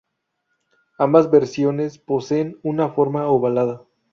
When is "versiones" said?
1.29-1.99